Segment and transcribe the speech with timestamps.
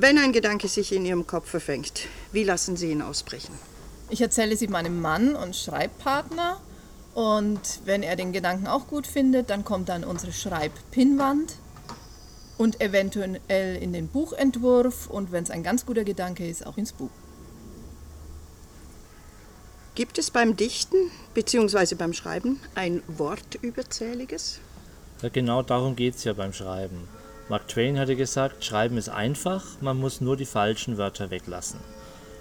[0.00, 3.52] Wenn ein Gedanke sich in Ihrem Kopf verfängt, wie lassen Sie ihn ausbrechen?
[4.10, 6.60] Ich erzähle sie meinem Mann und Schreibpartner.
[7.16, 11.54] Und wenn er den Gedanken auch gut findet, dann kommt dann unsere Schreibpinnwand
[12.58, 16.92] und eventuell in den Buchentwurf und wenn es ein ganz guter Gedanke ist, auch ins
[16.92, 17.10] Buch.
[19.96, 21.96] Gibt es beim Dichten bzw.
[21.96, 24.60] beim Schreiben ein Wort überzähliges?
[25.22, 27.08] Ja, genau darum geht es ja beim Schreiben.
[27.48, 31.80] Mark Twain hatte gesagt, Schreiben ist einfach, man muss nur die falschen Wörter weglassen.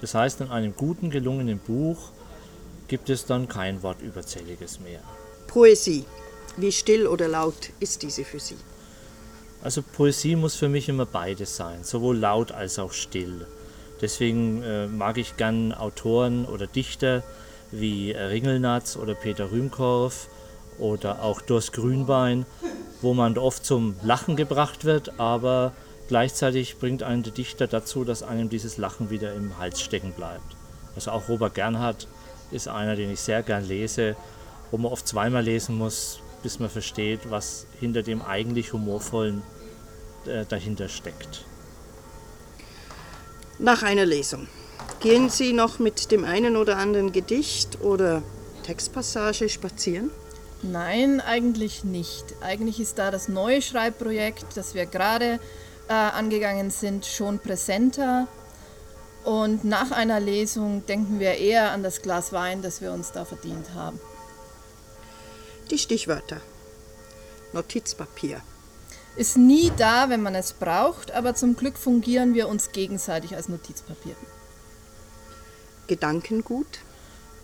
[0.00, 2.10] Das heißt, in einem guten, gelungenen Buch
[2.88, 5.00] gibt es dann kein Wort überzähliges mehr.
[5.46, 6.04] Poesie.
[6.56, 8.56] Wie still oder laut ist diese für Sie?
[9.62, 13.46] Also Poesie muss für mich immer beides sein, sowohl laut als auch still.
[14.00, 17.22] Deswegen äh, mag ich gern Autoren oder Dichter
[17.70, 20.28] wie Ringelnatz oder Peter Rühmkorff
[20.78, 22.46] oder auch Durst Grünbein,
[23.00, 25.72] wo man oft zum Lachen gebracht wird, aber
[26.08, 30.56] gleichzeitig bringt einen der Dichter dazu, dass einem dieses Lachen wieder im Hals stecken bleibt.
[30.94, 32.08] Also auch Robert Gernhardt
[32.50, 34.16] ist einer, den ich sehr gern lese,
[34.70, 39.42] wo man oft zweimal lesen muss, bis man versteht, was hinter dem eigentlich humorvollen
[40.26, 41.44] äh, dahinter steckt.
[43.58, 44.46] Nach einer Lesung.
[45.00, 48.22] Gehen Sie noch mit dem einen oder anderen Gedicht oder
[48.64, 50.10] Textpassage spazieren?
[50.62, 52.24] Nein, eigentlich nicht.
[52.40, 55.38] Eigentlich ist da das neue Schreibprojekt, das wir gerade
[55.88, 58.26] äh, angegangen sind, schon präsenter.
[59.24, 63.24] Und nach einer Lesung denken wir eher an das Glas Wein, das wir uns da
[63.24, 64.00] verdient haben.
[65.70, 66.40] Die Stichwörter.
[67.52, 68.40] Notizpapier.
[69.16, 73.48] Ist nie da, wenn man es braucht, aber zum Glück fungieren wir uns gegenseitig als
[73.48, 74.14] Notizpapier.
[75.88, 76.80] Gedankengut.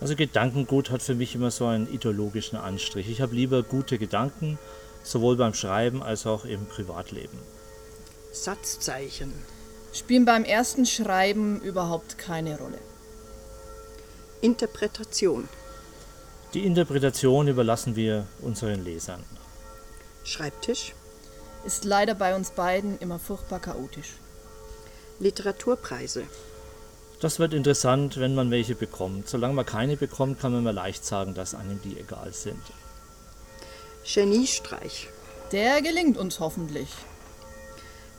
[0.00, 3.08] Also Gedankengut hat für mich immer so einen ideologischen Anstrich.
[3.08, 4.58] Ich habe lieber gute Gedanken,
[5.02, 7.38] sowohl beim Schreiben als auch im Privatleben.
[8.32, 9.32] Satzzeichen.
[9.92, 12.78] Spielen beim ersten Schreiben überhaupt keine Rolle.
[14.40, 15.48] Interpretation.
[16.54, 19.24] Die Interpretation überlassen wir unseren Lesern.
[20.24, 20.94] Schreibtisch.
[21.66, 24.14] Ist leider bei uns beiden immer furchtbar chaotisch.
[25.18, 26.22] Literaturpreise.
[27.20, 29.28] Das wird interessant, wenn man welche bekommt.
[29.28, 32.62] Solange man keine bekommt, kann man mir leicht sagen, dass einem die egal sind.
[34.04, 35.08] Geniestreich.
[35.50, 36.88] Der gelingt uns hoffentlich.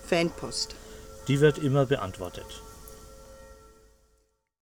[0.05, 0.75] Fanpost.
[1.27, 2.61] Die wird immer beantwortet.